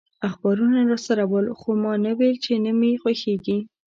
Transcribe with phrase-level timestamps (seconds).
[0.27, 3.59] اخبارونه راسره ول، خو ما نه ویل چي نه مي خوښیږي.